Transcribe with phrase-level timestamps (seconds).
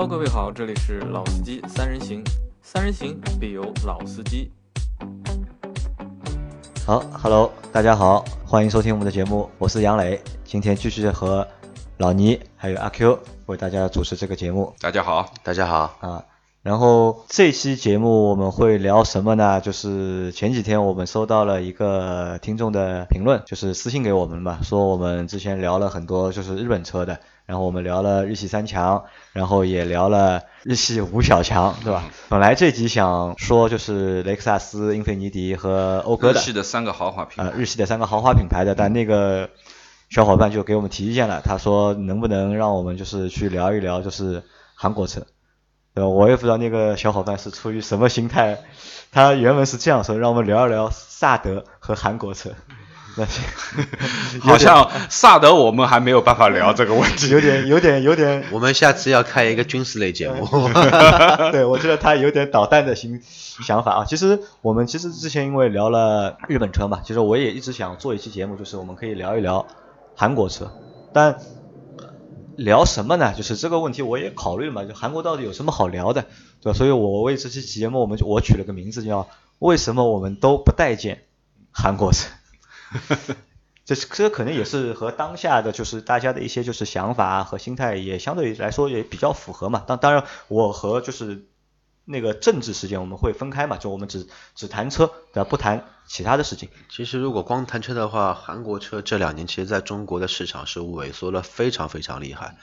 [0.00, 2.24] Hello，各位好，这里是老司机三人行，
[2.62, 4.50] 三人行必有老司机。
[6.86, 11.46] 好，Hello，大家好，欢迎收听我们的节目，我是杨磊，今天继续和
[11.98, 14.72] 老倪还有阿 Q 为大家主持这个节目。
[14.80, 16.24] 大家好，大家好啊。
[16.62, 19.60] 然后这期节目我们会聊什么呢？
[19.60, 32.04] 就是前几天我们收到了一个听众的评论，就是私信给我们嘛，说我们之前聊了很多就是日本车的，然后我们聊了日系三强，然后也聊了日系五小强，对吧？
[32.28, 39.50] 本来这集想说就是雷克萨斯、英菲尼迪和讴歌的日系的三个豪华品牌，呃，日系的三个豪华品牌的，但那个
[40.10, 44.44] 小伙伴就给我们提意见了，他说能不能让我们就是去聊一聊就是
[44.76, 45.26] 韩国车。
[45.92, 46.08] 对吧？
[46.08, 48.60] 我也不知道那个小伙伴是出于什么心态，
[49.10, 52.50] 他原文是这样说：让我们聊一聊萨德和韩国车。
[53.16, 53.44] 那行
[54.40, 58.44] 好像萨德我们还没有办法聊这个问题，有点有点有点。
[58.50, 60.46] 我们下次要开一个军事类节目。
[61.52, 64.04] 对，我觉得他有点捣蛋的心想法啊。
[64.04, 69.66] 其实我们其实之前因为聊了日本车嘛，其实我也一直想做一期节目，就是我们可以聊一聊
[70.14, 70.72] 韩国车，
[71.12, 71.38] 但。
[72.56, 73.32] 聊什么呢？
[73.34, 76.26] 就是这个问题我也考虑嘛，就韩国到底有什么好聊的，
[76.60, 76.76] 对吧？
[76.76, 79.26] 所以我为这期节目，我们我取了个名字叫
[79.60, 81.22] “为什么我们都不待见
[81.70, 82.28] 韩国车”。
[83.84, 89.84] 这这可能也是和当下的就是大家的一些就是想法和心态也相对来说也比较符合嘛。
[89.86, 91.46] 当当然，我和就是。
[92.06, 93.76] 那个政治事件我们会分开嘛？
[93.76, 95.44] 就我们只只谈车，对？
[95.44, 96.68] 不谈其他的事情。
[96.88, 102.56] 其实如果光谈车的话，韩国车这两年其实在中国的市场是萎缩了非常非常厉害。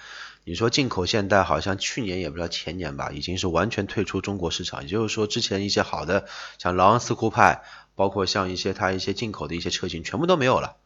[0.44, 4.82] 你说进口现代好像去年也不知道前年吧，已经是完全退出中国市场。
[4.82, 6.26] 也就是说，之前一些好的
[6.58, 7.64] 像劳恩斯酷派，
[7.98, 10.78] 包括像一些它一些进口的一些车型，全部都没有了。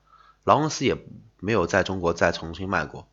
[0.43, 0.97] 劳恩斯也
[1.39, 3.05] 没有在中国再重新卖过。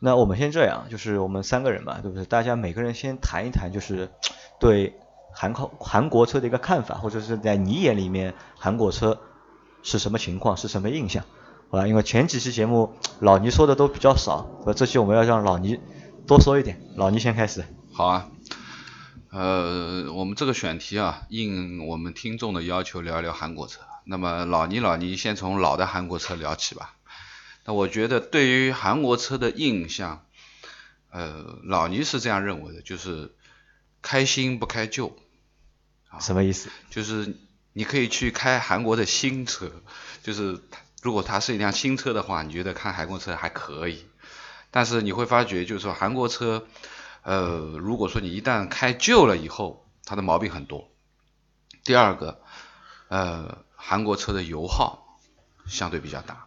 [0.00, 2.26] 那我们先这样，就是我们三个人嘛，对不对？
[2.26, 4.10] 大家每个人先谈一谈，就是
[4.60, 4.94] 对
[5.32, 9.18] 韩国韩国车的一个看法，或者是在你眼里面韩国车
[9.82, 11.24] 是什么情况，是什么印象，
[11.70, 11.86] 好吧？
[11.86, 15.80] 因为前几期节目老倪说的都比较少，所以这期我们要让老倪
[16.26, 16.80] 多说一点。
[16.94, 17.64] 老倪先开始。
[17.92, 18.28] 好啊，
[19.30, 23.80] 呃，我们这个选题啊，应我们听众的要求聊一聊韩国车。
[24.04, 26.94] 那么老倪老倪先从老的韩国车聊起吧。
[27.64, 30.24] 那我觉得对于韩国车的印象，
[31.10, 33.34] 呃，老倪是这样认为的，就是
[34.00, 35.14] 开新不开旧。
[36.20, 36.70] 什么意思？
[36.88, 37.36] 就是
[37.74, 39.70] 你可以去开韩国的新车，
[40.22, 40.58] 就是
[41.02, 44.06] 如果它是一辆新车的话，你觉得开韩国车还可以。
[44.70, 46.66] 但是你会发觉，就是说韩国车，
[47.22, 50.88] 呃，如果说你一旦开旧了以后，它的毛病很多。
[51.84, 52.40] 第二个，
[53.08, 55.18] 呃，韩国车的油耗
[55.66, 56.46] 相对比较大。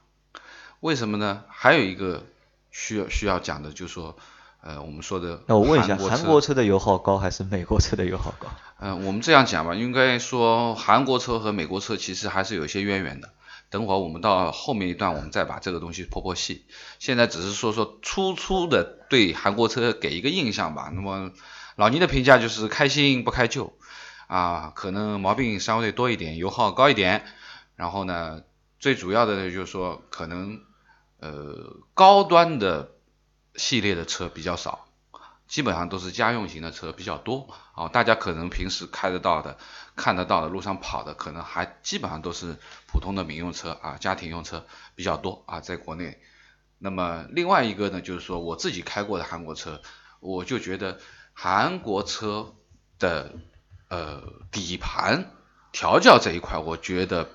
[0.80, 1.44] 为什么呢？
[1.50, 2.24] 还有一个
[2.72, 4.18] 需要需要讲的，就是说，
[4.62, 8.48] 呃，我们说的，那我问一下，韩国车的油耗高还是美国车的油耗高？
[8.80, 13.30] 嗯，我们这样讲吧，应该说韩国车和美国车其实还是有些渊源的。
[13.72, 16.66] 等会儿我们到后面一段，我们再把这个东西剖剖细。
[17.00, 20.92] 现在只是说说粗粗的对韩国车给一个印象吧。
[20.94, 21.32] 那么
[21.76, 23.74] 老倪的评价就是开新不开旧，
[24.28, 27.24] 啊，可能毛病稍微多一点，油耗高一点。
[27.76, 28.44] 然后呢，
[28.80, 30.62] 最主要的呢就是说可能。
[31.24, 32.94] 呃，高端的
[33.56, 34.88] 系列的车比较少，
[35.52, 37.90] 基本上都是家用型的车比较多啊。
[37.90, 39.58] 大家可能平时开得到的、
[39.98, 42.56] 看得到的、路上跑的，可能还基本上都是
[42.88, 46.22] 普通的民用车啊，家庭用车比较多啊，在国内。
[46.80, 49.82] 那么另外一个呢，就是说我自己开过的韩国车，
[50.22, 51.02] 我就觉得
[51.34, 52.56] 韩国车
[52.98, 53.34] 的
[53.90, 54.24] 呃
[54.54, 55.32] 底盘
[55.74, 57.30] 调教这一块，我觉得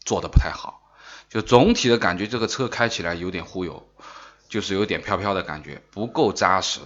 [0.00, 0.80] 做的不太好。
[1.28, 3.86] 就总体的感觉，这个车开起来有点忽悠，
[4.48, 6.80] 就是有点飘飘的感觉，不够扎实。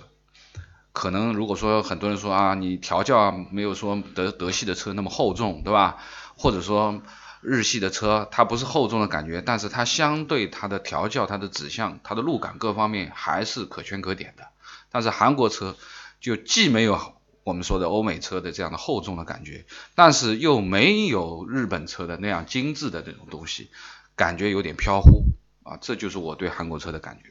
[0.99, 5.99] 可能如果说很多人说啊，你调教没有说德德系的车那么厚重，对吧？
[6.37, 7.03] 或者说
[7.41, 14.49] 日系的车它不是厚重的感觉，但是它相对它的调教、它的指向、它的路感各方面还是可圈可点的。
[14.91, 15.77] 但是韩国车
[16.21, 16.99] 就既没有
[17.45, 23.71] 我们说的欧美车的这样的厚重的感觉，但是又没有日本车的那样精致的这种东西。
[24.17, 25.23] 感觉有点飘忽
[25.63, 27.31] 啊，这就是我对韩国车的感觉。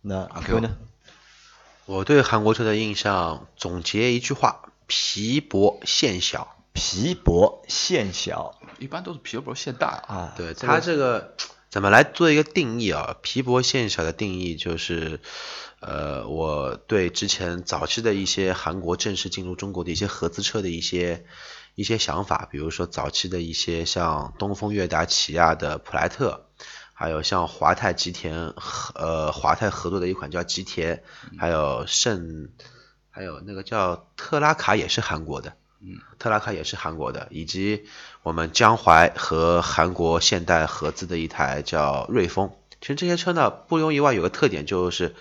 [0.00, 0.74] 那阿 Q 呢？
[1.88, 6.54] 我对韩国车的印象总结一句话：皮薄线小。
[6.74, 10.34] 皮薄线小，一般都是皮薄线大啊。
[10.36, 11.34] 对它这个
[11.70, 13.16] 怎么来做一个定义啊？
[13.22, 15.20] 皮薄线小的定义就是，
[15.80, 21.24] 呃，我对之前早期的一些韩国正式进入中国的一些合资车的一些。
[21.74, 26.47] 一些想法，比如说早期的一些像东风悦达起亚的普莱特，
[26.98, 31.04] 还有像华泰吉田和呃华泰合作的一款叫吉田，
[31.38, 32.48] 还有圣
[33.08, 37.86] 还有那个叫特拉卡也是韩国的，嗯，特拉卡也是韩国的，以及
[38.24, 42.50] 我们江淮和韩国现代合资的一台叫瑞风。
[42.80, 45.14] 其实这些车呢，不容意外有个特点就是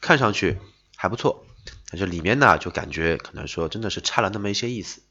[0.00, 0.60] 看上去
[0.94, 1.44] 还不错，
[1.90, 5.02] 但是里面呢就感觉可能说真的是差了那么一些意思。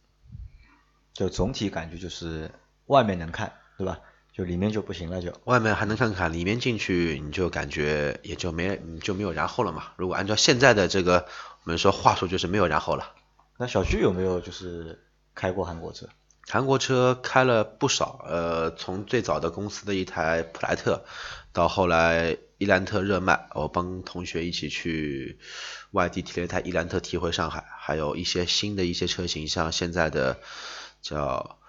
[1.13, 2.49] 就总体感觉就是
[2.85, 3.99] 外面能看，对吧？
[4.35, 9.91] 就里面就不行了，就外面还能看看，里面进去你就感觉也就没你就没有然后了嘛。
[9.95, 11.27] 如果按照现在的这个
[11.63, 13.11] 我们说话术，就是没有然后了。
[13.57, 15.03] 那小区有没有就是
[15.35, 16.09] 开过韩国车？
[16.45, 21.05] 韩国车开了不少，呃，从最早的公司的一台普莱特，
[21.53, 25.37] 到后来伊兰特热卖，我帮同学一起去
[25.91, 30.39] 外地提了一台伊兰特提回上海，还有一些新的一些车型，像现在的
[31.01, 31.59] 叫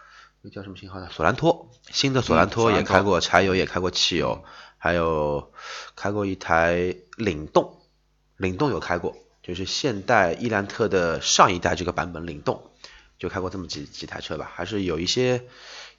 [0.45, 1.09] 那叫什么型号的？
[1.09, 4.45] 索兰托，新的索兰托也开过柴油，也开过汽油，
[4.77, 5.51] 还有
[5.97, 7.81] 开过一台领动，
[8.37, 12.71] 领动有开过，就是现代伊兰特的上一代这个版本领动。
[13.17, 15.45] 就开过这么几几台车吧，还是有一些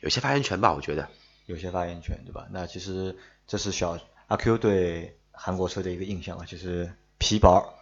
[0.02, 1.08] 有些发言权吧，我觉得
[1.46, 2.46] 有些发言权，对吧？
[2.52, 3.98] 那其实这是小
[4.28, 7.74] 阿 Q 对韩国车的一个印象啊，就是皮薄、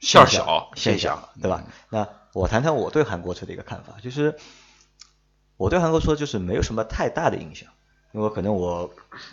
[0.00, 1.64] 馅小、馅小，对吧？
[1.88, 4.36] 那我谈谈我对韩国车的一个看法，就是
[5.56, 7.68] 我对韩国车就是没有什么太大的印象，
[8.12, 8.90] 因为可能我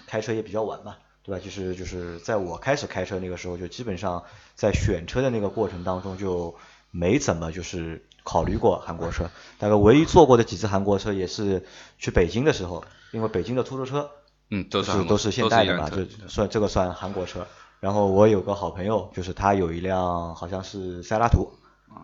[0.08, 1.42] 开车也比较晚嘛，对吧？
[1.44, 4.24] 就是就是在我开始开车那个时候，就基本上
[4.56, 6.56] 在选车的那个过程当中就
[6.92, 8.04] 没怎么就是。
[8.22, 11.66] 考虑过韩国车，大概唯一坐过的几次韩国车也是
[11.98, 14.12] 去北京的时候，因为北京的出租车，
[14.52, 17.48] 嗯，都是都是现代的嘛，就算这个算韩国车。
[17.80, 21.50] 然后我有个好朋友，就是他有一辆好像是塞拉图，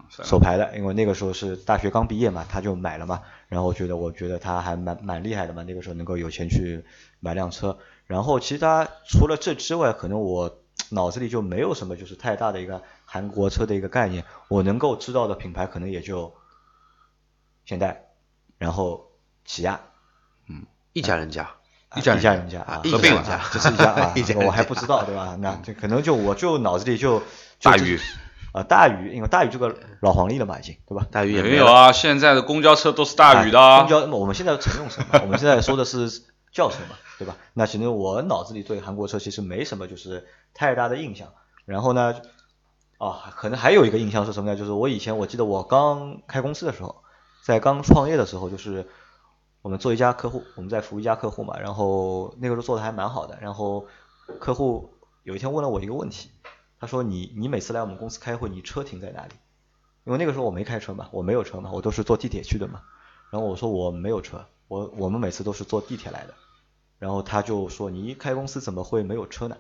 [0.10, 3.22] 手排的，因为那个时候是大学刚毕业嘛，他就买了嘛。
[3.48, 6.86] 然后觉得我觉得他还蛮蛮厉害的嘛，那个时候能够有钱去
[7.20, 7.78] 买辆车。
[8.06, 10.60] 然后其他除了这之外，可能我
[10.90, 12.82] 脑子里就没有什么就是太大的一个。
[13.08, 16.34] 韩国车的一个概念，我能够知道的品牌可能也就
[17.64, 18.08] 现代，
[18.58, 19.12] 然后
[19.46, 19.80] 起亚，
[20.50, 21.50] 嗯，一家人家，
[21.96, 25.38] 一家人家啊，合并了，这是一家啊，我还不知道对吧？
[25.40, 27.22] 那这可能就我就脑子里就
[27.62, 27.98] 大宇
[28.56, 31.06] 啊，大宇，因为大宇这个老黄历了嘛，已经对吧？
[31.12, 36.10] 大宇也没有啊，现在的公交车都是大宇的啊，公交我们现在乘用车嘛，我们现在说的是
[36.54, 37.36] 轿车嘛，对吧？
[37.54, 41.28] 那其实我脑子里对韩国车其实没什么就是太大的印象，
[41.66, 42.16] 然后呢？
[42.98, 44.58] 哦，可能还有一个印象是什么呢？
[44.58, 47.04] 就是我以前我记得我刚开公司的时候，
[47.44, 48.88] 在刚创业的时候，就是
[49.62, 53.86] 我们做一家客户，我们在服务一家客户嘛，然后那个时候做的还蛮好的，然后
[54.40, 54.94] 客户
[55.24, 56.30] 有一天问了我一个问题，
[56.80, 59.34] 他说你你每次来我们公司开会，你车停在哪里？
[60.04, 62.82] 因为那个时候我没开车嘛，我没有车嘛，我都是坐地铁去的嘛，
[63.32, 66.36] 然后我说我没有车，我我们每次都是坐地铁来的，
[67.00, 69.58] 然后他就说你一开公司怎么会没有车呢？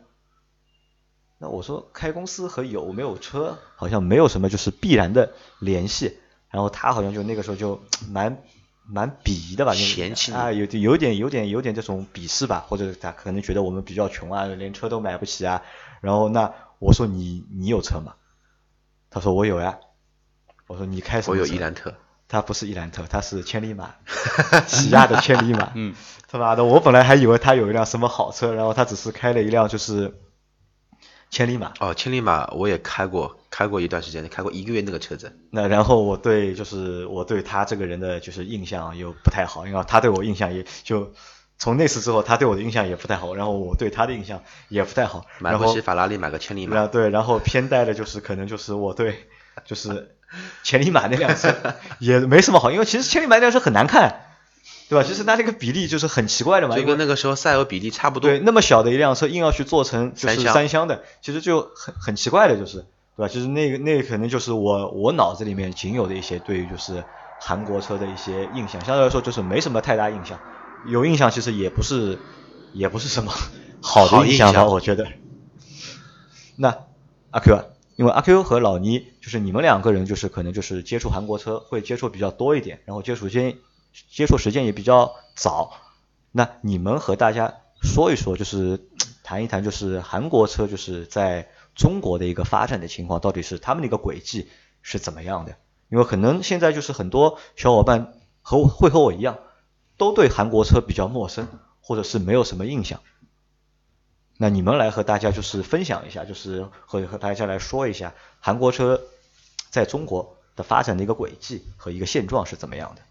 [1.39, 6.17] 那我说开公司和有没有车好像没有什么就是必然的联系，
[6.49, 8.41] 然后他好像就那个时候就 蛮
[8.87, 15.63] 蛮鄙夷的吧，嫌弃啊，有有点有点有点这种鄙视吧，或者他可能觉得我们比较穷啊，连车都买不起啊。
[16.01, 18.13] 然后那我说你你有车吗？
[19.09, 19.79] 他说我有呀。
[20.67, 21.41] 我说你开什么车？
[21.41, 21.95] 我有伊兰特。
[22.27, 23.95] 他不是伊兰特，他是千里马，
[24.67, 25.71] 起亚的千里马。
[25.75, 25.95] 嗯。
[26.27, 30.19] 他妈的，我本来还以为他有一辆什么好车，然后他只是开了一辆就是。
[31.31, 35.37] 千里马哦，千里马我也开过，开过一段时间，开过一个月那个车子。
[35.49, 41.11] 那然后我对就是我对他这个人的就是印象又不太好，因为他对我印象也就
[41.57, 45.25] 从那次之后，他对我的印象也不太好，然后我对他的印象也不太好。
[45.39, 46.87] 买不起法拉利，买个千里马。
[46.87, 49.27] 对，然后偏带的就是可能就是我对
[49.65, 50.15] 就是
[50.63, 51.55] 千里马那辆车
[51.99, 54.21] 也没什么好，因为其实千里马那辆车很难看。
[54.87, 55.03] 对吧？
[55.03, 58.29] 其实它这个比例就是很奇怪的嘛，就跟那个时候赛欧比例差不多。
[58.29, 62.85] 对，那么小的一辆车硬要去做成就是三厢的，其实就很很奇怪的，就是
[63.17, 63.27] 对吧？
[63.27, 67.03] 其实那个那个可能就是我我脑子里面仅有的一些对于就是
[67.39, 70.39] 韩国车的一些印象，相对来说就是没什么太大印象。
[70.87, 72.19] 有印象其实也不是
[72.73, 73.31] 也不是什么
[73.81, 75.07] 好的印象吧，我觉得。
[76.55, 76.85] 那
[77.31, 77.65] 阿 Q 啊，
[77.95, 83.57] 因为阿 Q 和老倪就是你们两个人就是可能就是接触韩国车会接触比较多一点，然后接触间。
[84.11, 85.71] 接触时间也比较早，
[86.33, 88.89] 那你们和大家说一说，就是
[89.23, 94.49] 谈一谈，就是韩国车就是在中国的一个发展的情况，到底是他们的一个轨迹
[94.81, 95.55] 是怎么样的？
[95.87, 99.39] 因为可能现在就是很多小伙伴和会和我一样，
[99.97, 101.47] 都对韩国车比较陌生，
[101.81, 103.01] 或者是没有什么印象。
[104.37, 109.01] 那你们来和大家就是分享一下，就是和和大家来说一下韩国车
[109.69, 113.01] 在中国的发展的一个轨迹和一个现状是怎么样的。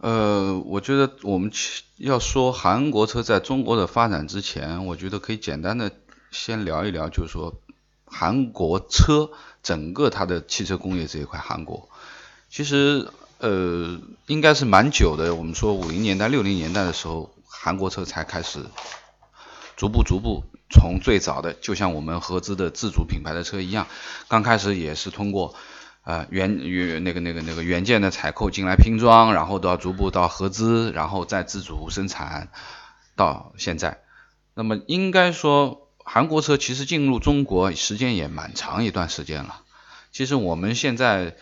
[0.00, 1.50] 呃，我觉得我们
[1.96, 5.90] 要说韩国车在中国的发展之前，我觉得可以简单的
[6.30, 7.60] 先聊一聊，就是说
[8.04, 9.30] 韩国车
[9.62, 11.88] 整个它的汽车工业这一块，韩国
[12.50, 15.34] 其实呃应该是蛮久的。
[15.34, 18.66] 我们说五零年代、六零年代的时候，韩国车才开始
[19.76, 23.86] 逐步逐步从最早的，就像我们合资的自主品牌的车一样，
[24.28, 25.54] 刚开始也是通过
[26.04, 32.48] 呃原原那个那个那个原件的采购进来拼装，然后都要逐步到合资，然后再自主生产，
[33.16, 34.02] 到现在。
[34.54, 35.84] 那么应该说。
[36.10, 39.60] 韩国车其实进入中国时间也蛮长一段时间了。
[40.10, 41.36] 其实我们现在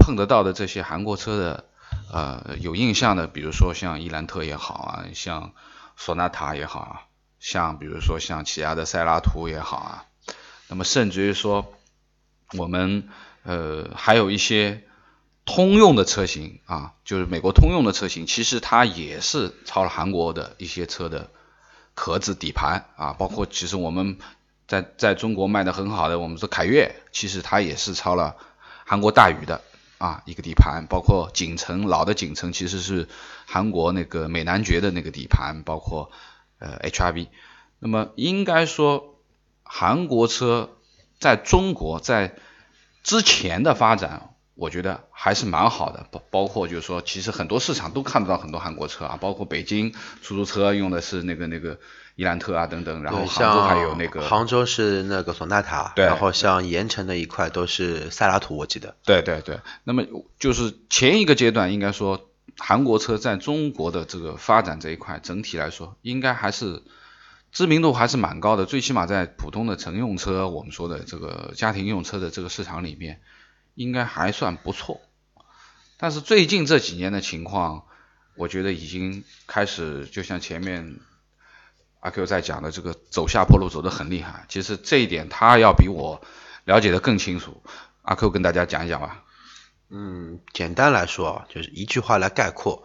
[0.00, 1.64] 碰得到的这些韩国车的，
[2.12, 5.52] 呃，有印象的，比如说像伊兰特也好啊，像
[5.96, 7.02] 索纳塔也好啊，
[7.38, 10.06] 像比如说像起亚的塞拉图也好啊，
[10.68, 11.72] 那么甚至于说
[12.54, 13.08] 我们
[13.44, 14.82] 呃还有一些
[15.44, 21.30] 通用的车型啊，就是美国通用的车型，其实它也是抄了韩国的一些车的。
[21.92, 24.16] 壳子底盘啊，包括其实我们
[24.66, 28.36] 在在中国卖的很好的，我们说凯越，其实它也是抄了
[28.86, 29.60] 韩国大宇的
[30.00, 33.06] 啊一个底盘，包括景程老的景程其实是
[33.46, 36.10] 韩国那个美男爵的那个底盘，包括
[36.58, 37.28] 呃 HRV。
[37.78, 39.20] 那么应该说
[39.62, 40.70] 韩国车
[41.18, 42.34] 在中国在
[43.02, 44.29] 之前的发展。
[44.60, 51.80] 我觉得还是蛮好的，包包括就是说，其实很多市场都看得到很多韩国车啊，包括北京出租车用的是那个那个
[52.14, 58.96] 伊兰特啊等等，然后杭州还有那个杭州是那个索纳塔，对，然后像盐城的一块都是塞拉图，我记得。
[59.06, 60.04] 对对对，那么
[60.38, 66.82] 就是前一个阶段应该说韩国车在中国的这个发展这一块，整体来说应该还是
[67.50, 73.22] 知名度还是蛮高的，最起码在普通的乘用车，我们说的这个家庭用车的这个市场里面。
[73.74, 75.00] 应该还算不错，
[75.96, 77.84] 但是最近这几年的情况，
[78.36, 80.98] 我觉得已经开始，就像前面
[82.00, 84.46] 阿 Q 在讲的，这个走下坡路走得很厉害。
[84.48, 86.22] 其实这一点他要比我
[86.64, 87.62] 了解的更清楚。
[88.02, 89.24] 阿 Q 跟大家讲一讲吧。
[89.90, 92.84] 嗯，简单来说啊，就是一句话来概括，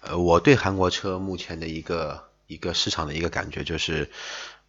[0.00, 4.10] 呃，我对韩国车目前的一个一个市场的一个感觉就是，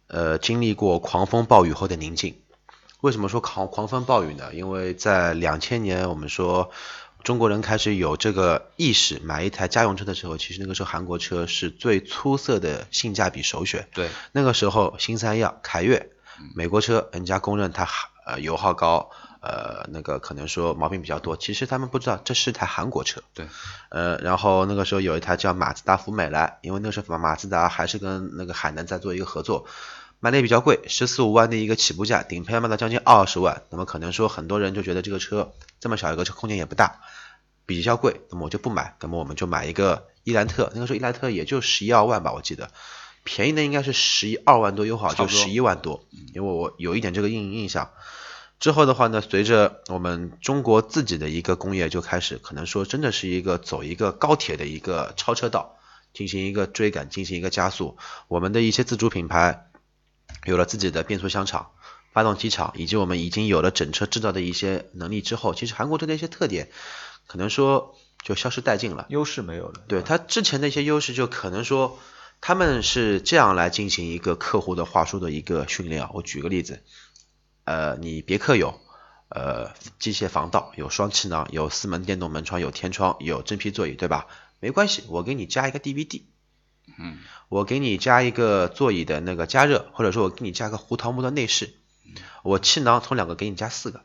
[0.06, 2.40] 呃，经历过狂风暴雨后的宁静。
[3.00, 4.52] 为什么说狂狂风暴雨呢？
[4.52, 6.70] 因为在两千年，我们说
[7.22, 13.88] 中国人开始有这个意识，买一台家用车的时候，其实那个时候韩国车是最出色的性价比首选。
[13.94, 16.10] 对，那个时候新三样、凯越，
[16.56, 17.86] 美国车人家公认它
[18.26, 23.22] 呃油耗高，呃那个可能说毛病比较多，其实他们不知道这是台韩国车。
[23.32, 23.46] 对，
[23.90, 29.66] 呃然后那个时候有一台叫马自达福美来，因为那时候马马自达还是跟那个海南在做一个合作。
[30.20, 33.62] 卖的也比较贵，十四五万的一个起步价，顶配要卖到将近二十万。
[33.70, 37.00] 那么可能说很多人就觉得这个车这么小一个车，空间也不大，
[37.66, 38.96] 比较贵，那么我就不买。
[39.00, 42.72] 那么我们就买一个伊兰特，那个时候伊兰特也就十一二万吧，我记得，
[43.22, 47.90] 便宜的应该是十一二万多，优好就十一万多，因为我有一点这个印印象。
[48.58, 55.76] 之后的话呢，随着我们中国自己的一个工业就开始，可能说真的是一个走一个高铁的一个超车道，
[56.12, 57.96] 进行一个追赶，进行一个加速。
[58.26, 59.66] 我们的一些自主品牌。
[60.44, 61.70] 有了自己的变速箱厂、
[62.12, 66.70] 发动机厂，以及我们已经有了整车制造的一些能力之后，其实韩国车的一些特点，
[67.26, 69.82] 可能说就消失殆尽了，优势没有了。
[69.88, 71.98] 对他之前的一些优势，就可能说
[72.40, 76.10] 他们是这样来进行一个客户的话术的一个训练啊。
[76.14, 76.82] 我举个例子，
[77.64, 78.80] 呃，你别克有
[79.28, 84.26] 呃机械防盗，有双气囊，有四门电动门窗，有天窗，有真皮座椅，对吧？
[84.60, 86.22] 没关系，我给你加一个 DVD。
[86.98, 87.18] 嗯，
[87.48, 91.74] 我给你加一个座椅的那个加热，或者说我给你加个胡桃木的内饰，
[92.42, 94.02] 我气囊从两个给你加四个，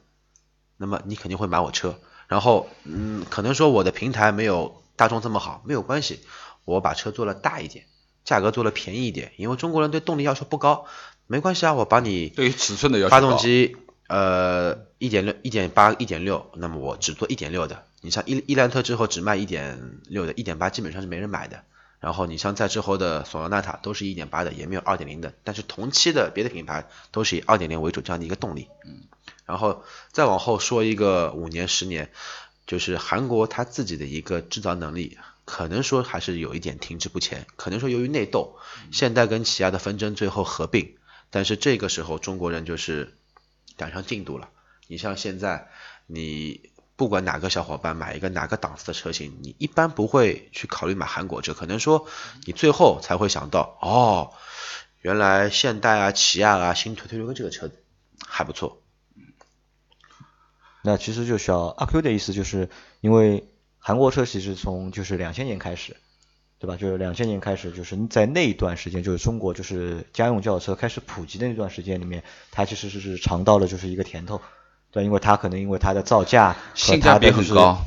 [0.77, 1.99] 那么你肯定会买我车。
[2.27, 6.21] 然后，嗯，可能说我的平台没有大众这么好，没有关系，
[6.65, 7.85] 我把车做了大一点，
[8.23, 10.85] 价格做了便宜一点，因为中国人对动力要求不高，
[11.27, 13.75] 没关系啊，我把你对于尺寸的要求，发动机
[14.07, 17.85] 呃一点六、一点八、一点六，那么我只做一点六的。
[18.01, 21.63] 你像伊伊兰特之后只卖一点六的，一点八基本上是没人买的。
[22.03, 28.67] 然后你像在之后的索罗纳塔都是一点八的，也没有二点零的，但是同期的别的品牌都是以二点零为主这样的一个动力。
[28.83, 29.03] 嗯，
[29.45, 32.11] 然后再往后说一个五年十年，
[32.67, 38.57] 就是韩国它自己的一个制造能力，可能说还是有一点停滞不前，可能说由于内斗，
[38.91, 40.97] 现代跟起亚的纷争最后合并，
[41.29, 43.15] 但是这个时候中国人就是
[43.77, 44.49] 赶上进度了。
[44.89, 45.69] 你像现在
[46.05, 46.72] 你。
[47.03, 52.07] 不管哪个小伙伴买一个哪个档次的车型，你一般不会去考虑买韩国车，可能说
[52.45, 54.31] 你最后才会想到，哦，
[55.01, 57.83] 原来现代啊、起亚啊新推推出这个车子
[58.25, 58.81] 还不错。
[60.81, 62.69] 那其实就小阿 Q 的意思，就是
[63.01, 65.97] 因为韩国车其实从就是两千年开始，
[66.57, 66.77] 对吧？
[66.77, 74.41] 就是两千年开始，就是在那一段时间，就是中国就是家用轿车开始普及的那段时间里面，它其实是是尝到了就是一个甜头，
[74.93, 77.85] 对，因为它可能因为它的造价和性价比它的就是很高，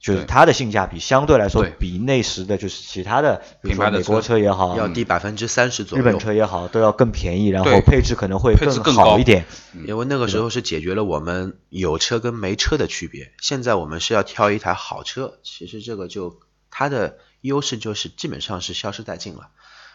[0.00, 6.02] 就是它的性价比相对来说对比那时的就是其他的，比如品牌的说美国车车也好，要低百分之三十左右。
[6.02, 9.44] 日本车也好，都要更便宜，然后配置可能会更好一点。
[9.86, 16.40] 因为那个时候是解决了我们有车跟没车的区别，现在我们是要挑一台好车，其实这个就
[16.70, 19.48] 它的优势就是基本上是消失殆尽了。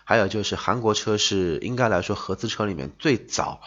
[0.06, 3.62] 还有就是韩国车是应该来说合资车里面最早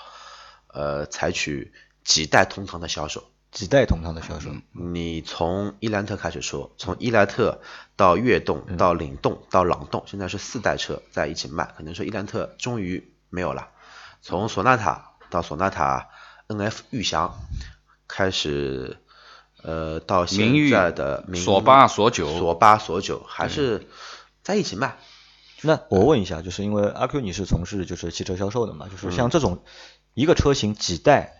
[0.68, 1.72] 呃采取
[2.06, 3.24] 几代同堂的销售。
[3.52, 7.62] 几代同堂的销售，你从伊兰特开始说，从伊兰特
[7.96, 13.70] 到悦动到领动到朗动，现在是四代车在一起卖，可能说伊兰特终于没有了。
[14.20, 16.08] 从索纳塔到索纳塔
[16.48, 17.34] NF 裕翔
[18.06, 18.98] 开始，
[19.62, 23.86] 呃，到现在的索八索九索八索九还是
[24.42, 24.98] 在一起卖。
[25.62, 29.64] 那我问一下，就是因为阿 Q 你是从事就是汽车销售的嘛，就是嗯像这种
[30.12, 31.35] 一个车型几代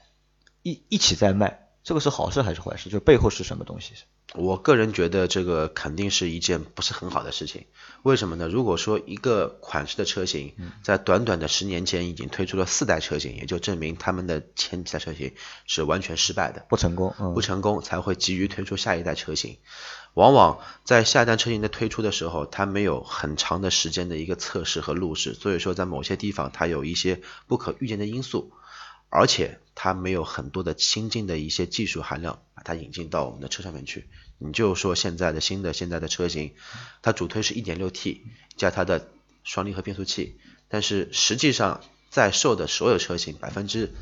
[0.67, 2.91] 一一起在卖，这个是好事还是坏事？
[2.91, 3.93] 就背后是什么东西？
[4.35, 7.67] 我个人觉得这个肯定是一件不是很好的事情。
[8.03, 8.49] 为什么呢？
[8.49, 15.35] 如果说一个款式的车型在短短的十年间已经推出了四代车型，也就证明他们的前几代车型
[15.69, 19.59] 是完全失败的，不成功，嗯不，成功才会急于推出下一代车型。
[20.15, 28.51] 往往在下一代车型的推出的时候，它没有很长的时间的一个测试和路试，所以说在某些地方它有一些不可预见的因素，
[29.09, 34.09] 而且它没有很多的新进的一些技术含量，把它引进到我们的车上面去。
[34.39, 36.55] 你就说现在的新的现在的车型，
[37.03, 38.21] 它主推是 1.6T
[38.57, 39.09] 加它的
[39.45, 43.95] 双离合变速器，但是实际上在售的所有车型百分之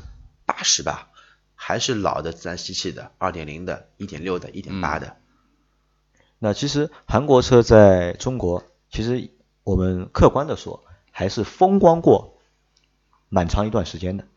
[0.45, 1.09] 八十吧，
[1.55, 5.17] 还是老的自然吸气的2.0的、1.6的、1.8的。
[6.39, 9.31] 那其实韩国车在中国，其实
[9.63, 12.37] 我们客观的说，还是风光过
[13.29, 14.27] 蛮长一段时间的，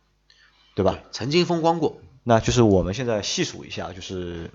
[0.78, 1.00] 对吧？
[1.10, 4.52] 曾经风光过，那就是我们现在细数一下，就是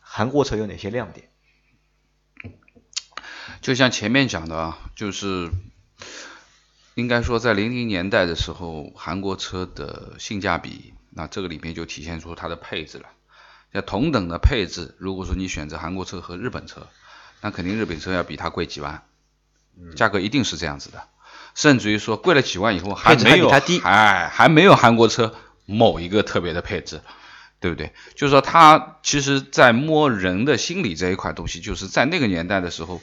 [0.00, 1.28] 韩国车有哪些亮点？
[3.60, 5.52] 就像前面讲的啊，就是
[6.96, 13.06] 应该说在零零年代的时候，韩国车的性价比，那这个里面就体现出它的配置了。
[13.70, 16.88] 要同等的配置，如果说你选择韩国车和日本车，
[17.40, 19.04] 那肯定日本车要比它贵几万，
[19.94, 21.04] 价格一定是这样子的。
[21.54, 25.34] 甚至于说贵了几万以后还没有比它低还还没有韩国车
[25.66, 27.00] 某一个特别的配置，
[27.60, 27.92] 对不对？
[28.14, 33.00] 就是说他其实，在摸人的心理这一块东西，就是在那个年代的时候，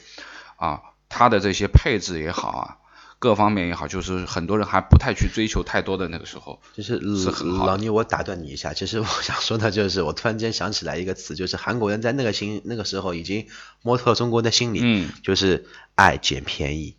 [0.57, 2.77] 啊，他的这些配置也好啊，
[3.19, 13.47] 各方面也好，就是很多人还不太去追求太多的那个时候，就是是很好老倪，我打断你一下，其实我想说的就是，我突然间想起来一个词，就是韩国人在那个心那个时候已经
[13.81, 16.95] 摸透了中国的心理，嗯，就是爱捡便宜，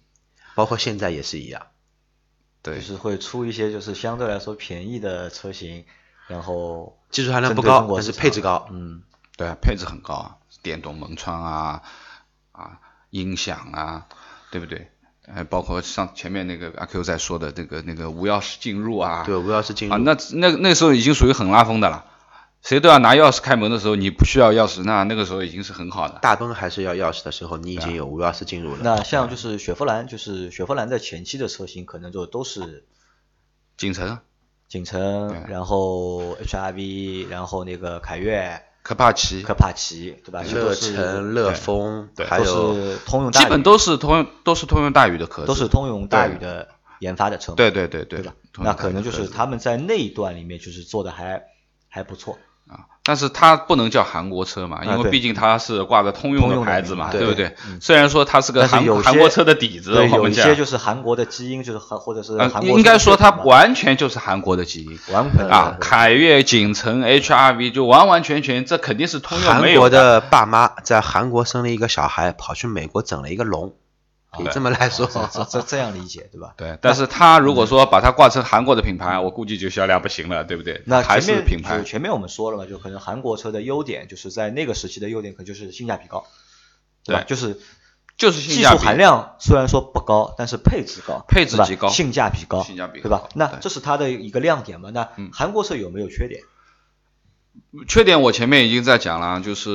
[0.55, 1.67] 包括现在也是一样。
[2.63, 5.85] 对就，是会出一些就是相对来说便宜的车型，
[6.27, 8.69] 然后技术含量不高，但是配置高。
[8.71, 9.03] 嗯，
[9.37, 11.83] 对啊，配置很高啊，电动门窗啊，
[12.53, 12.79] 啊，
[13.11, 14.07] 音响啊，
[14.51, 14.91] 对不对？
[15.33, 19.95] 还，包括像前面那个阿 Q 在说的那个那个无钥匙进入啊，对，无钥匙进入。
[19.95, 22.05] 啊，那那那时候已经属于很拉风的了，
[22.63, 26.19] 谁都要拿钥匙开门的时候，你不需要钥匙，那那个时候已经是很好的。
[26.21, 28.79] 大奔还是要钥匙的时候，你已经有无钥匙进入了。
[28.83, 32.85] 那像就是雪佛兰，就是雪佛兰在前期的车型可能就都是
[33.77, 34.19] 锦城、
[34.69, 40.45] 景程，然后 HRV，然后那个凯越、科帕奇，科帕奇，对吧？
[40.47, 42.27] 这乐城、乐风，对。
[42.27, 46.69] 还有通用大宇，基本都是通用都是通用大宇的壳子，都是通用大宇的
[46.99, 48.19] 研发的车，对对对对。
[48.19, 48.35] 对吧？
[48.59, 51.45] 那可能就是他们在那一段里面就是做的还
[51.89, 52.37] 还不错，
[52.71, 57.57] 啊，但是它不能叫韩国车嘛，因为毕竟它是挂着通用的牌子嘛，对不对对？
[57.81, 64.99] 虽然说它是个韩是韩国车的底子，对，我们讲有一些就是韩国的基因，就是韩或者是呃韩国应该说它它完全就是韩国的基因。
[65.13, 73.75] 完全啊，凯越、景程、HRV 就完完全全，这肯定是通用没韩国的爸妈在韩国生了一个小孩，跑去美国整了一个龙，
[74.31, 75.07] 可以这么来说。
[75.33, 76.55] 这这这样理解，对吧？
[76.57, 80.83] 对，但是他如果说把它挂成韩国的品牌，我估计就销量不行了，对不对？
[80.87, 86.25] 那还是品牌就，前面我们说了嘛，就可能韩国车的优点就是在那个时期的优点，可能就是性价比高，
[87.05, 87.25] 对吧？
[87.27, 87.59] 就是
[88.17, 94.91] 就是性价比技术含量虽然说不高，但是配置高，配置极高性价比高，性价比对吧那这是它的一个亮点嘛？
[94.91, 96.43] 那嗯韩国车有没有缺点？
[97.89, 99.71] 缺点我前面已经在讲了，就是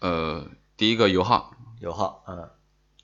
[0.00, 2.48] 呃，第一个油耗，油耗，嗯，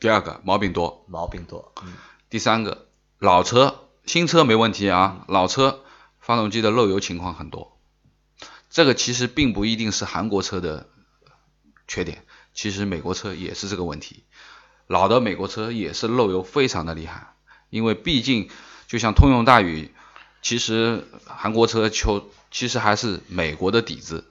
[0.01, 1.95] 第二个毛病多，毛病多，嗯，
[2.29, 5.83] 第三个老车，新车没问题啊，老车
[6.21, 7.79] 发动机的漏油情况很多。
[8.71, 10.89] 这个其实并不一定是韩国车的
[11.87, 14.25] 缺点，其实美国车也是这个问题。
[14.87, 17.35] 老的美国车也是漏油非常的厉害，
[17.71, 18.51] 因为毕竟
[18.89, 19.95] 就像通用大宇，
[20.43, 24.27] 其实韩国车求其实还是美国的底子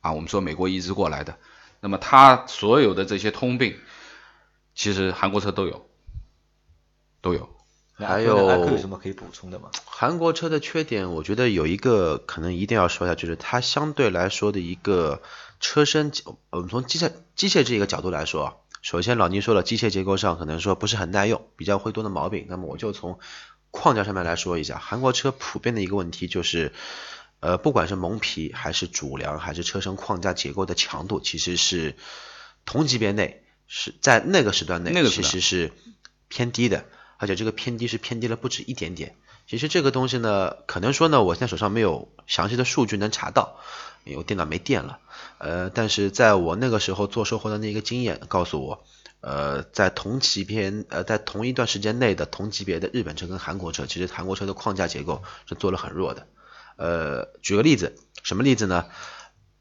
[0.00, 1.38] 啊，我们说美国移植过来的，
[1.80, 3.76] 那么它所有的这些通病，
[4.74, 5.88] 其实韩国车都有，
[7.20, 7.48] 都有。
[7.94, 9.70] 还有还有什么可以补充的吗？
[9.84, 15.22] 韩国车的缺点，我觉得有一个可能一定要说一下，就是它相对来说的一个
[15.60, 16.10] 车身，
[16.50, 22.46] 我们从机械机械这一个角度来说，首先老倪说了，机械结构上可能说不是很耐用，比较会多的毛病。
[22.48, 23.20] 那么我就从
[23.70, 26.72] 框架上面来说一下，韩国车普遍的一个问题就是，
[27.38, 31.94] 呃，不管是蒙皮还是主梁还是车身框架结构的强度，其实是
[32.64, 33.41] 同级别内
[33.74, 35.72] 是在那个时段内其实是
[36.28, 36.84] 偏低的。
[37.16, 39.14] 而且这个偏低是偏低了不止一点点。
[39.46, 43.60] 其实这个东西呢，可能说呢，我现在手上没有详细的数据能查到，
[44.02, 44.98] 因为我电脑没电了。
[45.38, 48.84] 呃，但是在我那个时候做售后的那个经验告诉我，
[49.20, 56.26] 呃，在同级别呃在同一段时间内的同级别的日本车跟韩国车，其实韩国车的框架结构是做了很弱的。
[56.74, 58.86] 呃，举个例子，什么例子呢？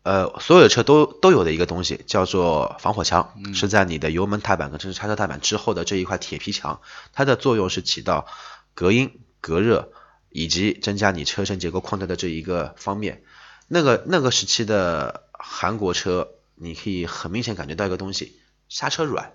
[0.03, 6.81] 呃，所有的车都都有的一个东西叫做防火墙，是在你的油门踏板跟正时刹车踏板之后的这一块铁皮墙，
[7.13, 8.25] 它的作用是起到
[8.73, 9.91] 隔音、隔热
[10.29, 13.21] 以及增加你车身结构框架的这一个方面。
[13.67, 19.33] 那个那个时期的韩国车，你可以很明显感觉到一个东西，刹车软，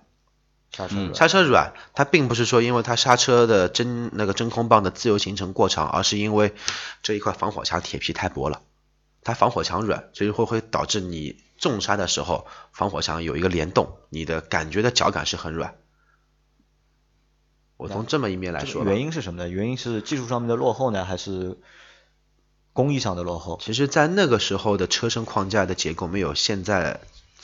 [0.72, 6.54] 刹车软，刹车软，它并不是说因为它刹车的真那个真空棒的自由行程过长，而是因为
[7.04, 8.62] 这一块防火墙铁皮太薄了。
[9.26, 15.74] 它防火墙软，所以会会导致你重刹的时候，防火墙有一个联动，你的感觉的脚感是很软。
[17.76, 19.48] 我从这么一面来说，原因是什么呢？
[19.48, 21.58] 原因是技术上面的落后呢，还是
[22.72, 23.58] 工艺上的落后？
[23.60, 27.00] 其实，在那个时候的车身框架的结构没有现在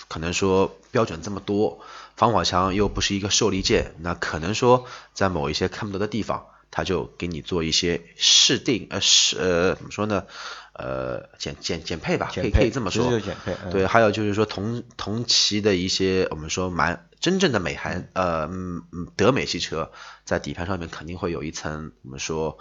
[0.07, 1.81] 可能说标准这么多，
[2.15, 10.27] 防火墙又不是一个受力件，那可能说在某一些看不到的地方，它就给你做一些试定，呃，试呃怎么说呢？
[10.75, 13.21] 呃，减减减配吧，可以可以这么说。
[13.21, 13.55] 减配。
[13.71, 19.93] 对，还有就是说同同期的一些我们说蛮真正的美韩呃嗯德美系车，
[20.25, 22.59] 在底盘上面肯定会有一层我们说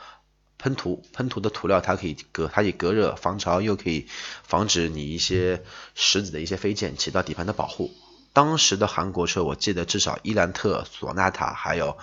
[0.58, 4.08] 喷涂喷涂的涂料，它可以隔它可以隔热防潮，又可以
[4.44, 5.64] 防止你一些
[5.96, 7.92] 石子的一些飞溅，起到底盘的保护。
[8.34, 11.98] 当时的韩国车，我记得至少伊兰特、索纳塔还有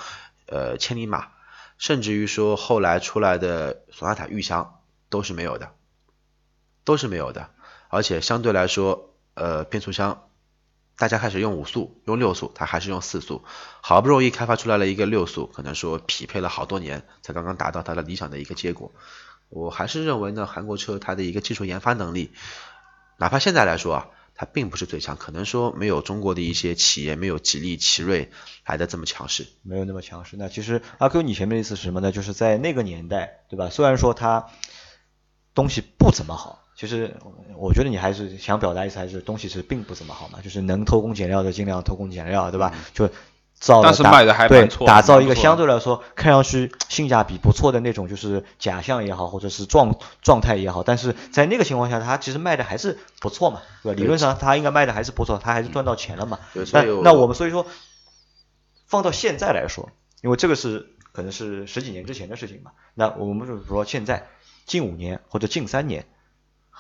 [0.47, 1.29] 呃千里马，
[1.79, 5.71] 甚至于说后来出来的索纳塔玉香都是没有的。
[6.89, 7.51] 都是没有的，
[7.91, 10.31] 而且相对来说，呃，变速箱
[10.97, 13.45] 大家开始用五速，用六速，它还是用四速，
[13.83, 18.91] 好不容易开发出来了一个六速，可能说匹配了好多年，才刚刚达到它的理想的一个结果。
[19.51, 22.33] 我还是认为呢，韩国车它的一个技术研发能力，
[23.19, 28.31] 哪怕现在来说啊，它并不是最强，可能说没有中国的一些企业，没有吉利、奇瑞
[28.65, 30.39] 来的这么强势，没有那么强势。
[30.39, 32.13] 那其实阿 Q，你前面的意思是什么呢？
[32.13, 33.69] 就是在那个年代，对吧？
[33.69, 34.47] 虽然说它
[35.53, 36.65] 东西不怎么好。
[36.79, 37.17] 其实
[37.57, 42.73] 我觉得你还是想表达意思，还是东西是并不怎么好嘛，就是能偷工减料的尽量偷工减料，对吧？
[42.95, 43.11] 就
[43.59, 54.01] 造但是卖的还对，打造一个相对来说看上去性价比不错的那种，就是假象也好，或者是状状态也好，但是在那个情况下，它其实卖的还是不错嘛，对吧？
[54.01, 56.39] 理论上它应该卖的还是不错，它还是赚到钱了嘛。
[56.73, 57.67] 那那我们所以说
[58.87, 59.91] 放到现在来说，
[60.23, 64.29] 因为这个是可能是十几年之前的事情嘛，那我们就是说现在
[64.65, 66.07] 近五年或者近三年。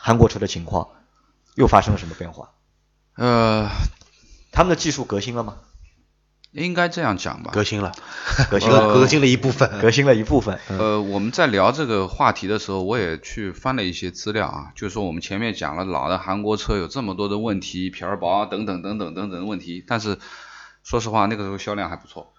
[0.00, 0.88] 韩国车的情况
[1.54, 2.50] 又发生了什么变化？
[3.16, 3.68] 呃，
[4.52, 5.56] 他们的技术革新了吗？
[6.52, 7.50] 应该这样讲吧。
[7.52, 7.92] 革新了，
[8.48, 10.58] 革新了，革新了一部分，革新了一部分。
[10.68, 20.18] 呃，我们在聊这个话题的时候，我也去翻了一些资料啊，就是说我们前面讲了老的韩国车有这么多的问题，皮儿薄等等等等等等的问题，但是
[20.82, 22.32] 说实话，那个时候销量还不错，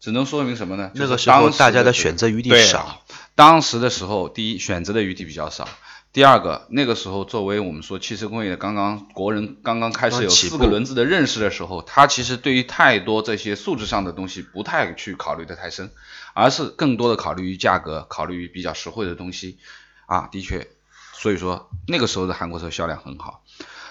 [0.00, 0.90] 只能说明什么呢？
[0.94, 3.02] 那个时候大家的选择余地少。
[3.36, 5.68] 当时的时候，第一选择的余地比较少。
[6.16, 15.90] 第二个，那个时候作为我们说汽车工业刚刚国人刚刚开始有四个轮子的认识的时候，他其实对于太多这些素质上的东西不太去考虑的太深，
[16.32, 19.58] 而是更多的考虑于价格，考虑于比较实惠的东西。
[20.06, 20.68] 啊，的确，
[21.12, 23.44] 所以说那个时候的韩国车销量很好，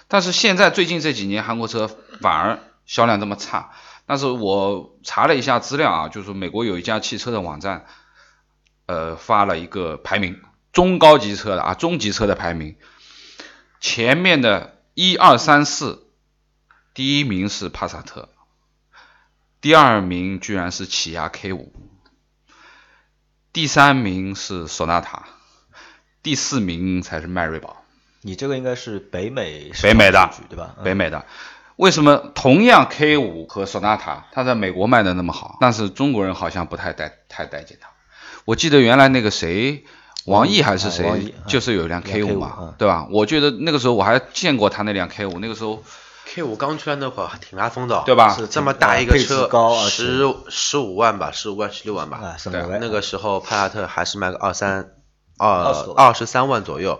[0.08, 1.88] 但是现在最近这几年韩国车
[2.22, 2.58] 反而
[2.88, 3.70] 销量这么差，
[4.08, 7.86] 但是我查了一下资料啊，就是美国有一家汽车的网站，
[8.88, 10.42] 呃，发了一个排名。
[10.76, 12.76] 中高级车的啊，中级车的排名，
[13.80, 16.10] 前面的一二三四，
[16.94, 18.28] 第一名是帕萨特，
[19.62, 21.72] 第二名居然是起亚 K 五，
[23.54, 25.30] 第三名是索纳塔，
[26.22, 27.82] 第四名才是迈锐宝。
[28.20, 30.76] 你这个应该是北美北美的对吧？
[30.84, 31.26] 北美的，
[31.78, 37.88] 为什么同样 K 五和索纳塔，它在美国卖的那么好，但是中国人好像不太待太待见它？
[38.44, 39.86] 我记得原来那个谁，
[40.26, 43.08] 王毅还是谁，就是有一辆 K 五嘛，对吧？
[43.12, 45.84] 我觉得那个时候我还见过他那辆 K 五，那个时候
[46.26, 48.36] K 五刚出来那会儿挺拉风的，对吧？
[48.36, 49.48] 是这么大一个车，
[49.88, 52.80] 十十五万吧，十五万十六万吧，对。
[52.80, 54.94] 那个时候帕萨特还是卖个二三
[55.38, 57.00] 二二十三万左右，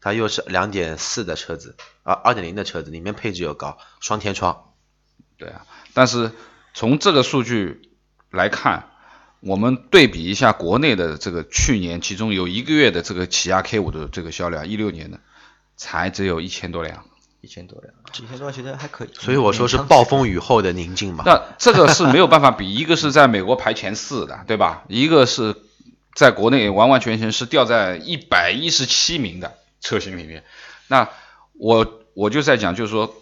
[0.00, 4.72] 它又是两点四的车子，啊，二点零的车子，里面配置又高，双天窗，
[5.38, 5.64] 对啊。
[5.92, 6.32] 但是
[6.74, 7.92] 从这个数据
[8.30, 8.88] 来看。
[9.46, 15.20] 我们对比一下国内的这个去年，其中有一个月的这个起亚 K 五的这个销量，一六年的
[15.76, 17.04] 才只有一千多辆，
[17.42, 19.08] 一千多辆，一千多辆其实还可以。
[19.12, 21.24] 所以我说是暴风雨后的宁静嘛。
[21.26, 24.84] 那这个是没有办法比，一个是在美国排前四的，对吧？
[24.88, 25.54] 一个是
[26.14, 30.44] 在国内完完全全是掉在一百一十七名的车型里面。
[30.88, 31.10] 那
[31.52, 33.14] 我我就在讲，就是说。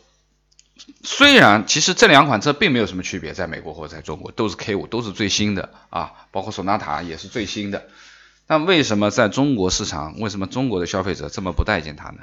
[1.05, 7.87] 虽然其实这两款车并没有什么区别，在美国或者在中国都是 K 五，都是最新的啊，包括索纳塔也是最新的。
[8.47, 12.21] 但为什么在中国市场，为什么中国的消费者这么不待见它呢？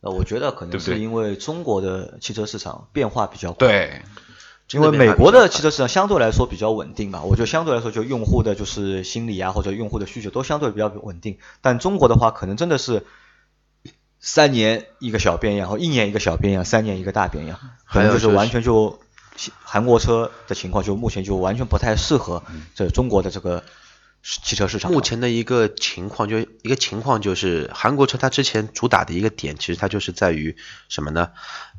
[0.00, 3.66] 呃，我觉得可能是因为中国的汽车市场变化比较快。
[3.66, 4.02] 对，
[4.72, 11.38] 因为美国的汽车市场相对来说比较稳定吧，我觉得相对来说就用户的就是心理啊或者用户的需求都相对比较稳定。
[11.60, 13.06] 但中国的话，可能真的是。
[14.20, 19.00] 三年一个小变样，然后一年一个小变样，三年一个大变样，可能就是完全就
[19.62, 22.42] 韩国车的情况，就目前就完全不太适合
[22.74, 23.64] 这中国的这个
[24.22, 24.92] 汽车市场。
[24.92, 30.56] 目前的一个情况，就一个情况就是韩国车它之前主打的一个点，其实它就是在于
[30.88, 31.30] 什么呢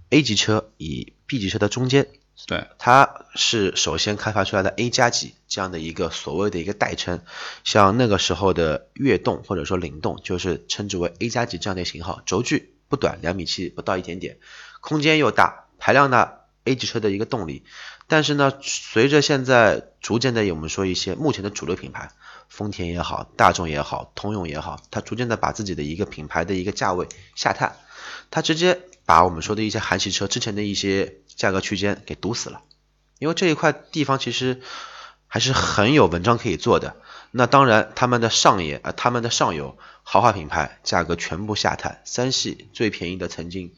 [0.09, 2.07] ？A 级车以 B 级车的中间。
[2.47, 7.21] 对，它是首先开发出来的 A 加级这样的一个所谓的一个代称，
[7.63, 14.39] 像那个时候的悦动或者说灵动，就是称之为 A 加级这样的型号，轴距不短，两米七不到一点点，
[14.79, 16.29] 空间又大，排量呢
[16.65, 17.63] ，A 级车的一个动力。
[18.07, 22.11] 但是呢，随着现在逐渐的我们说一些目前的主流品牌，
[22.49, 27.77] 丰田也好，大众也好，通用也好，它逐渐的把自己的一个品牌的一个价位下探，
[28.31, 31.17] 它直接把我们说的一些韩系车之前的一些。
[31.41, 32.61] 价格区间给堵死了，
[33.17, 34.61] 因为这一块地方其实
[35.25, 36.97] 还是很有文章可以做的。
[37.31, 43.73] 那当然，他们的上野啊，他们的上游豪华品牌价格全部下探，三系最便宜的曾经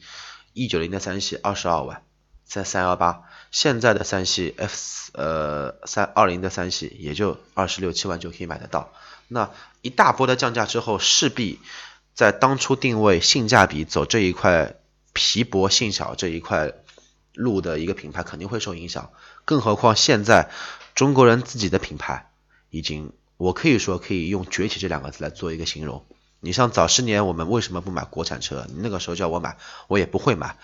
[0.52, 2.02] 一九零的三系二十二万，
[2.44, 8.92] 在三幺八，现在的三系 F 呃三二零的三系也就二十六七万就可以买得到。
[9.28, 9.48] 那
[9.80, 11.60] 一大波的降价之后，势必
[12.12, 14.74] 在当初定位性价比走这一块
[15.14, 16.74] 皮薄性小这一块。
[17.34, 19.10] 路的一个品牌肯定会受影响，
[19.44, 20.50] 更何况现在
[20.94, 22.30] 中国人自己的品牌
[22.70, 26.04] 已经，我可以说可以用崛起这两个字来做一个形容。
[26.40, 28.66] 你像早十年我们为什么不买国产车？
[28.76, 29.56] 那个时候叫我买，
[29.88, 30.56] 我也不会买。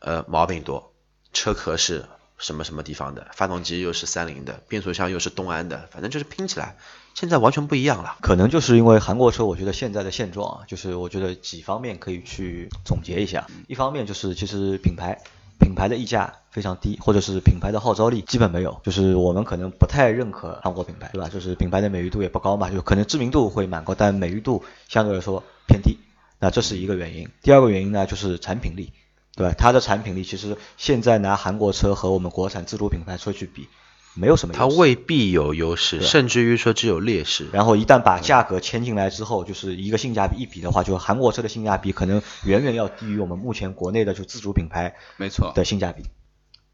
[0.00, 0.92] 呃，毛病多，
[1.32, 2.04] 车壳是
[2.36, 6.76] 什么什么地方的，发动机又是三菱的，变速箱又是东安的，反正就是拼起来，
[7.14, 8.16] 现在完全不一样了。
[8.20, 13.46] 可能就是因为韩国车，我觉得现在的现状啊，就是我觉得几方面可以去总结一下。
[13.66, 15.22] 一方面就是其实品牌。
[15.58, 21.28] 品牌的溢价非常低，或者是品牌的号召力基本没有，就是我们可能不太认可韩国品牌，对吧？
[21.28, 25.98] 就是品牌的美誉度也不高嘛，就可能知名度会蛮高，但美誉度相对来说偏低。
[26.38, 27.28] 那这是一个原因。
[27.42, 28.92] 第二个原因呢，就是产品力，
[29.34, 29.54] 对吧？
[29.56, 33.68] 它的产品力其实现在拿韩国车和我们国产自主品牌车去比。
[34.16, 37.48] 没有什么，它未必有优势，甚至于说只有劣势。
[37.52, 46.04] 然后一旦把价格牵进来之后，就是一个性价比一比的话，就韩国车的性价比可能远远要低于我们目前国内的就自主品牌没错的性价比。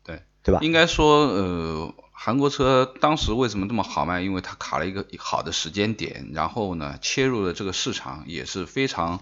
[0.04, 0.60] 对，对吧？
[0.62, 4.20] 应该说，呃，韩国车当时为什么这么好卖？
[4.20, 9.20] 因为它卡了一个好的时间点，然后呢，切入的这个市场也是非常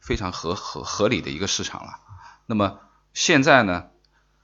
[0.00, 1.98] 非常合合合理的一个市场了。
[2.46, 2.78] 那么
[3.14, 3.86] 现在呢？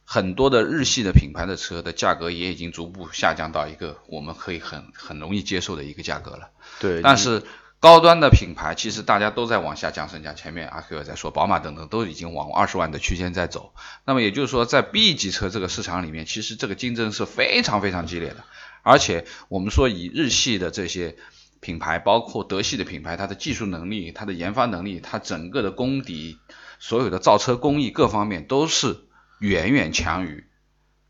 [0.05, 6.51] 很多的日系的品牌的车的价格也已经逐步下降到一个我们可以很很容易接受的一个价格了。
[6.79, 7.01] 对。
[7.01, 7.43] 但是
[7.81, 13.75] 高端的品牌其实大家都在往下降身价，前面阿 Q 也在说，宝马等等都已经往二十万的区间在走。
[14.05, 18.45] 那么也就是说，在 B 级车这个市场里面，其实这个竞争是非常非常激烈的。
[18.83, 21.17] 而且我们说以日系的这些
[21.61, 26.38] 品牌，包括德系的品牌，它的技术能力、它的研发能力、它整个的功底、
[26.79, 28.99] 所有的造车工艺各方面都是。
[29.38, 30.47] 远远强于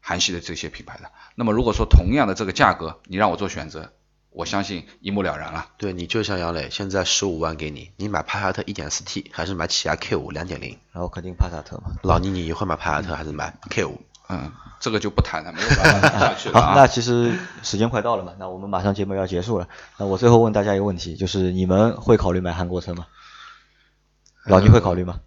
[0.00, 1.10] 韩系的这些品牌的。
[1.34, 3.92] 那么如果说同样的这个价格，你让我做选择，
[4.30, 5.66] 我相信一目了然了。
[5.78, 10.78] 对你就像杨磊，现在十五万给你，你买帕萨特 1.4T 还是买起亚 K5 2.0？
[10.92, 11.92] 然后肯定帕萨特嘛。
[12.02, 13.92] 老倪，你会买帕萨特还是买 K5？
[14.28, 16.60] 嗯，这个就不谈了，没有办法下去了。
[16.60, 19.68] 好， 那其实时间快到了嘛，那我们马上节目要结束了。
[19.98, 23.06] 那我最后问大家一个问题，就是你们会考虑买韩国车吗？
[24.46, 25.20] 老倪会考虑吗？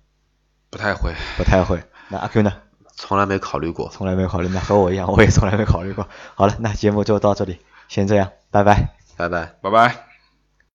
[0.69, 1.83] 不太会，不太会。
[2.09, 2.53] 那阿 Q 呢？
[2.97, 3.87] 从来没考虑过。
[3.93, 6.05] 从来没考虑，那和我一样，我也从来没考虑过。
[6.35, 8.89] 好了，那节目就到这里，先这样，拜拜。
[9.15, 9.53] 拜拜。
[9.61, 10.06] 拜拜。